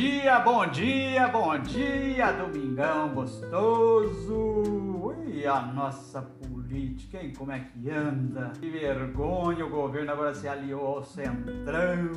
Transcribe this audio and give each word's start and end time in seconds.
dia, 0.00 0.38
bom 0.38 0.66
dia, 0.66 1.28
bom 1.28 1.58
dia, 1.58 2.32
domingão 2.32 3.10
gostoso. 3.10 4.62
E 5.26 5.46
a 5.46 5.60
nossa 5.60 6.22
política, 6.70 7.18
hein? 7.20 7.32
Como 7.36 7.50
é 7.50 7.58
que 7.58 7.90
anda? 7.90 8.52
Que 8.60 8.70
vergonha, 8.70 9.66
o 9.66 9.70
governo 9.70 10.12
agora 10.12 10.32
se 10.32 10.46
aliou 10.46 10.86
ao 10.86 11.02
Centrão. 11.02 12.12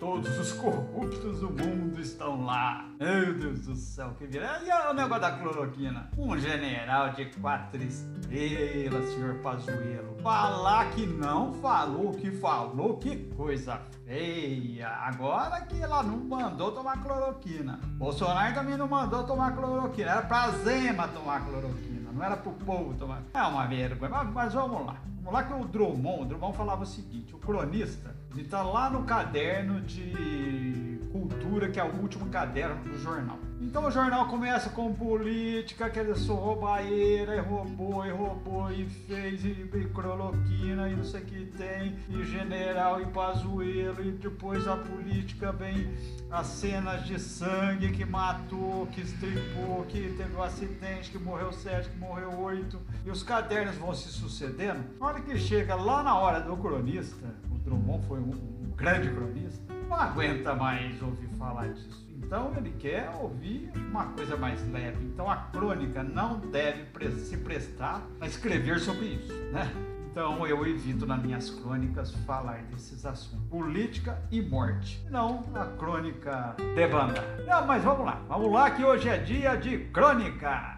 Todos 0.00 0.38
os 0.38 0.52
corruptos 0.52 1.40
do 1.40 1.50
mundo 1.50 2.00
estão 2.00 2.44
lá. 2.44 2.88
Meu 2.98 3.34
Deus 3.34 3.66
do 3.66 3.74
céu, 3.74 4.14
que 4.16 4.26
vira. 4.26 4.60
E 4.64 4.90
o 4.90 4.94
negócio 4.94 5.20
da 5.20 5.32
cloroquina? 5.32 6.10
Um 6.16 6.38
general 6.38 7.10
de 7.10 7.26
quatro 7.40 7.82
estrelas, 7.82 9.08
senhor 9.10 9.34
Pazuello. 9.42 10.16
Falar 10.22 10.90
que 10.92 11.04
não 11.04 11.52
falou 11.54 12.12
que 12.12 12.30
falou, 12.30 12.96
que 12.96 13.16
coisa 13.34 13.80
feia. 14.06 14.88
Agora 14.88 15.60
que 15.62 15.80
ela 15.80 16.02
não 16.02 16.18
mandou 16.18 16.72
tomar 16.72 17.02
cloroquina. 17.02 17.78
Bolsonaro 17.98 18.54
também 18.54 18.76
não 18.76 18.88
mandou 18.88 19.24
tomar 19.24 19.54
cloroquina. 19.54 20.10
Era 20.12 20.22
pra 20.22 20.50
Zema 20.50 21.08
tomar 21.08 21.44
cloroquina, 21.44 21.97
não 22.12 22.24
era 22.24 22.36
pro 22.36 22.52
povo 22.52 22.94
tomar. 22.94 23.22
É 23.32 23.42
uma 23.42 23.66
vergonha. 23.66 24.10
Mas, 24.10 24.32
mas 24.32 24.54
vamos 24.54 24.86
lá. 24.86 24.96
Vamos 25.22 25.32
lá 25.32 25.44
que 25.44 25.52
o 25.52 25.64
Drummond, 25.64 26.22
o 26.22 26.24
Drummond 26.24 26.56
falava 26.56 26.82
o 26.82 26.86
seguinte, 26.86 27.34
o 27.34 27.38
cronista, 27.38 28.16
ele 28.32 28.44
tá 28.44 28.62
lá 28.62 28.88
no 28.88 29.04
caderno 29.04 29.80
de 29.80 30.97
cultura, 31.08 31.68
que 31.68 31.80
é 31.80 31.84
o 31.84 31.94
último 31.96 32.26
caderno 32.26 32.82
do 32.84 32.98
jornal. 32.98 33.38
Então 33.60 33.86
o 33.86 33.90
jornal 33.90 34.28
começa 34.28 34.70
com 34.70 34.94
política, 34.94 35.90
que 35.90 35.98
ele 35.98 36.14
sou 36.14 36.36
roubaeira, 36.36 37.34
e 37.34 37.40
roubou, 37.40 38.06
e 38.06 38.10
roubou, 38.10 38.70
e 38.72 38.84
fez, 38.84 39.44
e, 39.44 39.68
cloroquina, 39.92 40.88
e 40.88 40.94
não 40.94 41.02
sei 41.02 41.22
o 41.22 41.24
que 41.24 41.46
tem, 41.56 41.96
e 42.08 42.24
general, 42.24 43.00
e 43.00 43.06
pazuelo, 43.06 44.00
e 44.00 44.12
depois 44.12 44.68
a 44.68 44.76
política 44.76 45.50
vem 45.50 45.90
as 46.30 46.46
cenas 46.46 47.04
de 47.04 47.18
sangue 47.18 47.90
que 47.90 48.04
matou, 48.04 48.86
que 48.92 49.00
estripou, 49.00 49.84
que 49.88 50.14
teve 50.16 50.36
um 50.36 50.42
acidente, 50.42 51.10
que 51.10 51.18
morreu 51.18 51.52
sete, 51.52 51.88
que 51.88 51.98
morreu 51.98 52.38
oito, 52.38 52.80
e 53.04 53.10
os 53.10 53.24
cadernos 53.24 53.74
vão 53.76 53.92
se 53.92 54.08
sucedendo. 54.08 54.84
Na 55.00 55.06
hora 55.06 55.20
que 55.20 55.36
chega 55.36 55.74
lá 55.74 56.02
na 56.02 56.16
hora 56.16 56.40
do 56.40 56.56
cronista, 56.56 57.26
o 57.50 57.58
Drummond 57.58 58.06
foi 58.06 58.20
um, 58.20 58.30
um 58.30 58.72
grande 58.76 59.10
cronista, 59.10 59.77
não 59.88 59.96
aguenta 59.96 60.54
mais 60.54 61.00
ouvir 61.02 61.28
falar 61.38 61.68
disso. 61.68 62.06
Então 62.16 62.52
ele 62.56 62.70
quer 62.78 63.10
ouvir 63.20 63.70
uma 63.74 64.06
coisa 64.06 64.36
mais 64.36 64.60
leve. 64.70 65.04
Então 65.06 65.30
a 65.30 65.36
crônica 65.36 66.02
não 66.02 66.38
deve 66.38 66.84
se 67.10 67.36
prestar 67.38 68.02
a 68.20 68.26
escrever 68.26 68.78
sobre 68.80 69.06
isso, 69.06 69.32
né? 69.52 69.70
Então 70.10 70.46
eu 70.46 70.66
evito 70.66 71.06
nas 71.06 71.22
minhas 71.22 71.48
crônicas 71.48 72.10
falar 72.26 72.62
desses 72.64 73.06
assuntos, 73.06 73.46
política 73.48 74.20
e 74.30 74.42
morte. 74.42 75.02
Não 75.10 75.44
a 75.54 75.64
crônica 75.64 76.56
de 76.58 76.86
banda. 76.88 77.22
Não, 77.46 77.66
mas 77.66 77.84
vamos 77.84 78.04
lá, 78.04 78.20
vamos 78.28 78.52
lá 78.52 78.70
que 78.70 78.84
hoje 78.84 79.08
é 79.08 79.16
dia 79.18 79.54
de 79.56 79.78
crônica. 79.78 80.77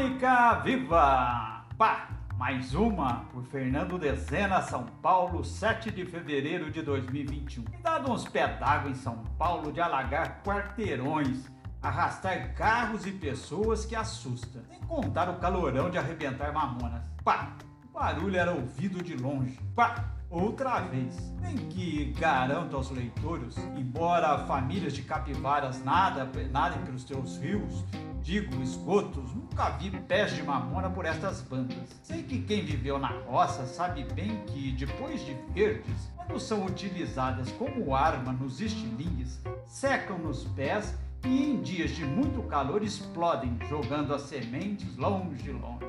Crônica 0.00 0.54
Viva! 0.64 1.66
Pá! 1.76 2.08
Mais 2.38 2.74
uma 2.74 3.26
por 3.30 3.44
Fernando 3.44 3.98
Dezena, 3.98 4.62
São 4.62 4.86
Paulo, 5.02 5.44
7 5.44 5.90
de 5.90 6.06
fevereiro 6.06 6.70
de 6.70 6.80
2021. 6.80 7.64
Dado 7.82 8.10
uns 8.10 8.26
pé 8.26 8.48
d'água 8.48 8.90
em 8.90 8.94
São 8.94 9.18
Paulo 9.38 9.70
de 9.70 9.78
alagar 9.78 10.42
quarteirões, 10.42 11.50
arrastar 11.82 12.54
carros 12.54 13.04
e 13.04 13.12
pessoas 13.12 13.84
que 13.84 13.94
assusta. 13.94 14.64
Sem 14.70 14.80
contar 14.80 15.28
o 15.28 15.38
calorão 15.38 15.90
de 15.90 15.98
arrebentar 15.98 16.50
mamonas. 16.50 17.06
Pá! 17.22 17.52
O 17.84 17.98
barulho 17.98 18.38
era 18.38 18.52
ouvido 18.52 19.02
de 19.02 19.14
longe. 19.14 19.60
Pá! 19.76 20.14
Outra 20.30 20.80
vez, 20.80 21.34
em 21.44 21.56
que 21.68 22.14
garanto 22.18 22.74
aos 22.74 22.90
leitores, 22.90 23.58
embora 23.76 24.46
famílias 24.46 24.94
de 24.94 25.02
capivaras 25.02 25.84
nada, 25.84 26.26
nadem 26.50 26.80
pelos 26.84 27.04
teus 27.04 27.36
rios, 27.36 27.84
digo 28.30 28.62
esgotos, 28.62 29.34
nunca 29.34 29.70
vi 29.70 29.90
pés 29.90 30.36
de 30.36 30.42
mamona 30.44 30.88
por 30.88 31.04
estas 31.04 31.42
bandas. 31.42 31.76
Sei 32.00 32.22
que 32.22 32.40
quem 32.42 32.64
viveu 32.64 32.96
na 32.96 33.08
roça 33.08 33.66
sabe 33.66 34.04
bem 34.04 34.44
que, 34.46 34.70
depois 34.70 35.26
de 35.26 35.34
verdes, 35.52 36.08
quando 36.14 36.38
são 36.38 36.64
utilizadas 36.64 37.50
como 37.50 37.92
arma 37.92 38.32
nos 38.32 38.60
estilingues, 38.60 39.40
secam 39.66 40.16
nos 40.16 40.44
pés 40.44 40.96
e 41.24 41.50
em 41.50 41.60
dias 41.60 41.90
de 41.90 42.04
muito 42.04 42.40
calor 42.44 42.84
explodem, 42.84 43.58
jogando 43.68 44.14
as 44.14 44.22
sementes 44.22 44.96
longe, 44.96 45.50
longe. 45.50 45.86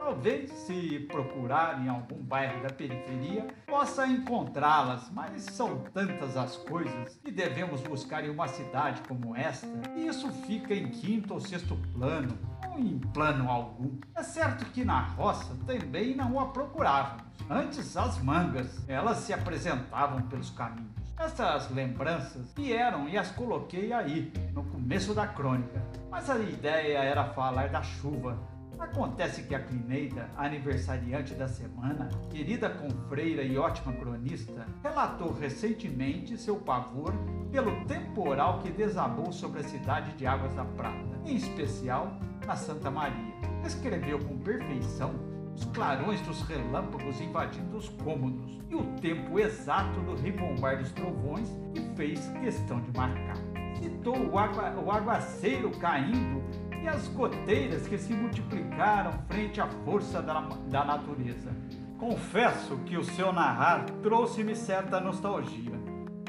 Talvez, 0.00 0.50
se 0.50 0.98
procurar 1.00 1.84
em 1.84 1.88
algum 1.88 2.16
bairro 2.24 2.62
da 2.62 2.70
periferia, 2.70 3.46
possa 3.66 4.06
encontrá-las, 4.06 5.10
mas 5.12 5.42
são 5.42 5.84
tantas 5.92 6.38
as 6.38 6.56
coisas 6.56 7.16
que 7.22 7.30
devemos 7.30 7.82
buscar 7.82 8.24
em 8.24 8.30
uma 8.30 8.48
cidade 8.48 9.02
como 9.06 9.36
esta, 9.36 9.68
e 9.94 10.06
isso 10.06 10.32
fica 10.46 10.74
em 10.74 10.88
quinto 10.88 11.34
ou 11.34 11.38
sexto 11.38 11.76
plano, 11.92 12.36
ou 12.66 12.78
em 12.78 12.98
plano 12.98 13.50
algum. 13.50 13.98
É 14.16 14.22
certo 14.22 14.64
que 14.72 14.86
na 14.86 15.00
roça 15.00 15.54
também 15.66 16.16
não 16.16 16.40
a 16.40 16.46
procurávamos. 16.46 17.24
Antes, 17.48 17.94
as 17.94 18.18
mangas, 18.22 18.82
elas 18.88 19.18
se 19.18 19.34
apresentavam 19.34 20.22
pelos 20.22 20.48
caminhos. 20.50 21.00
Essas 21.18 21.70
lembranças 21.70 22.50
vieram 22.56 23.06
e 23.06 23.18
as 23.18 23.30
coloquei 23.30 23.92
aí, 23.92 24.32
no 24.54 24.64
começo 24.64 25.12
da 25.12 25.26
crônica. 25.26 25.82
Mas 26.10 26.30
a 26.30 26.38
ideia 26.38 26.96
era 26.96 27.24
falar 27.34 27.68
da 27.68 27.82
chuva, 27.82 28.38
Acontece 28.78 29.42
que 29.42 29.54
a 29.54 29.60
Clineida, 29.60 30.30
aniversariante 30.36 31.34
da 31.34 31.46
semana, 31.46 32.08
querida 32.30 32.70
confreira 32.70 33.42
e 33.42 33.56
ótima 33.58 33.92
cronista, 33.92 34.66
relatou 34.82 35.32
recentemente 35.32 36.36
seu 36.38 36.56
pavor 36.56 37.12
pelo 37.50 37.84
temporal 37.84 38.60
que 38.60 38.70
desabou 38.70 39.32
sobre 39.32 39.60
a 39.60 39.64
cidade 39.64 40.12
de 40.12 40.26
Águas 40.26 40.54
da 40.54 40.64
Prata, 40.64 41.20
em 41.24 41.36
especial 41.36 42.18
na 42.46 42.56
Santa 42.56 42.90
Maria. 42.90 43.34
Descreveu 43.62 44.18
com 44.18 44.38
perfeição 44.38 45.30
os 45.54 45.64
clarões 45.66 46.20
dos 46.22 46.42
relâmpagos 46.42 47.20
invadindo 47.20 47.76
os 47.76 47.88
cômodos 47.88 48.58
e 48.70 48.74
o 48.74 48.84
tempo 49.00 49.38
exato 49.38 50.00
do 50.00 50.14
ribombar 50.14 50.78
dos 50.78 50.90
trovões 50.92 51.48
que 51.74 51.80
fez 51.96 52.26
questão 52.40 52.80
de 52.80 52.96
marcar. 52.96 53.36
Citou 53.76 54.16
o, 54.16 54.38
agua, 54.38 54.74
o 54.80 54.90
aguaceiro 54.90 55.70
caindo 55.72 56.42
e 56.82 56.88
as 56.88 57.08
goteiras 57.08 57.86
que 57.86 57.98
se 57.98 58.12
multiplicaram 58.12 59.12
frente 59.28 59.60
à 59.60 59.66
força 59.66 60.22
da, 60.22 60.40
da 60.68 60.84
natureza. 60.84 61.50
Confesso 61.98 62.78
que 62.78 62.96
o 62.96 63.04
seu 63.04 63.32
narrar 63.32 63.84
trouxe-me 64.02 64.56
certa 64.56 64.98
nostalgia. 64.98 65.78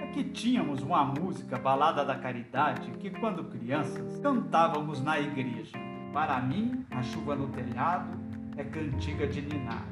É 0.02 0.08
que 0.08 0.24
tínhamos 0.24 0.82
uma 0.82 1.06
música 1.06 1.58
balada 1.58 2.04
da 2.04 2.16
caridade 2.16 2.92
que, 3.00 3.10
quando 3.10 3.46
crianças, 3.46 4.20
cantávamos 4.20 5.02
na 5.02 5.20
igreja. 5.20 5.78
Para 6.12 6.42
mim, 6.42 6.86
a 6.92 7.02
chuva 7.02 7.36
no 7.36 7.48
telhado 7.48 8.10
é 8.58 8.64
cantiga 8.66 9.26
de 9.26 9.42
ninar, 9.42 9.86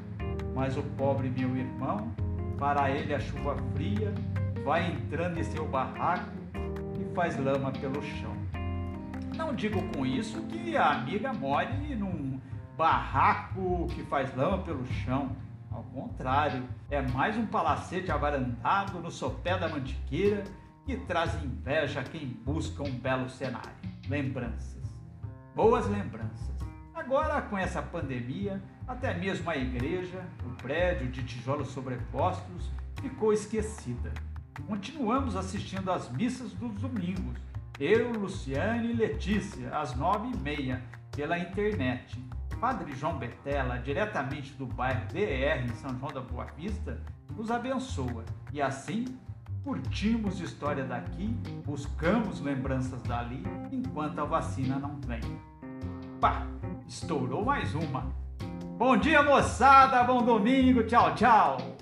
mas 0.54 0.76
o 0.76 0.82
pobre 0.82 1.30
meu 1.30 1.56
irmão, 1.56 2.12
para 2.58 2.90
ele 2.90 3.14
a 3.14 3.20
chuva 3.20 3.56
fria 3.74 4.12
vai 4.62 4.92
entrando 4.92 5.38
em 5.38 5.42
seu 5.42 5.66
barraco 5.66 6.30
e 7.00 7.14
faz 7.14 7.38
lama 7.38 7.72
pelo 7.72 8.02
chão. 8.02 8.39
Não 9.50 9.56
digo 9.56 9.82
com 9.88 10.06
isso 10.06 10.40
que 10.42 10.76
a 10.76 10.92
amiga 10.92 11.32
more 11.32 11.66
num 11.96 12.40
barraco 12.78 13.88
que 13.88 14.04
faz 14.04 14.32
lama 14.36 14.58
pelo 14.58 14.86
chão. 14.86 15.34
Ao 15.72 15.82
contrário, 15.82 16.62
é 16.88 17.02
mais 17.02 17.36
um 17.36 17.44
palacete 17.44 18.12
avarandado 18.12 19.00
no 19.00 19.10
sopé 19.10 19.58
da 19.58 19.68
mantiqueira 19.68 20.44
que 20.86 20.96
traz 20.98 21.34
inveja 21.42 21.98
a 21.98 22.04
quem 22.04 22.28
busca 22.28 22.84
um 22.84 22.92
belo 22.92 23.28
cenário. 23.28 23.72
Lembranças. 24.08 24.96
Boas 25.52 25.84
lembranças. 25.88 26.54
Agora, 26.94 27.42
com 27.42 27.58
essa 27.58 27.82
pandemia, 27.82 28.62
até 28.86 29.12
mesmo 29.14 29.50
a 29.50 29.56
igreja, 29.56 30.24
o 30.46 30.62
prédio 30.62 31.08
de 31.08 31.24
tijolos 31.24 31.70
sobrepostos, 31.70 32.70
ficou 33.02 33.32
esquecida. 33.32 34.12
Continuamos 34.68 35.34
assistindo 35.34 35.90
às 35.90 36.08
missas 36.08 36.52
dos 36.52 36.72
domingos, 36.74 37.49
eu, 37.80 38.12
Luciane 38.12 38.90
e 38.90 38.92
Letícia, 38.92 39.74
às 39.74 39.96
nove 39.96 40.28
e 40.28 40.36
meia, 40.36 40.82
pela 41.16 41.38
internet. 41.38 42.22
Padre 42.60 42.92
João 42.94 43.16
Betela, 43.16 43.78
diretamente 43.78 44.52
do 44.52 44.66
bairro 44.66 45.06
DR, 45.06 45.64
em 45.64 45.74
São 45.76 45.98
João 45.98 46.12
da 46.12 46.20
Boa 46.20 46.44
Vista, 46.56 47.00
nos 47.34 47.50
abençoa. 47.50 48.22
E 48.52 48.60
assim, 48.60 49.06
curtimos 49.64 50.40
história 50.40 50.84
daqui, 50.84 51.28
buscamos 51.64 52.42
lembranças 52.42 53.00
dali, 53.02 53.42
enquanto 53.72 54.18
a 54.18 54.24
vacina 54.24 54.78
não 54.78 55.00
vem. 55.06 55.20
Pá, 56.20 56.46
estourou 56.86 57.42
mais 57.42 57.74
uma. 57.74 58.12
Bom 58.76 58.98
dia, 58.98 59.22
moçada, 59.22 60.04
bom 60.04 60.22
domingo, 60.22 60.82
tchau, 60.82 61.14
tchau. 61.14 61.79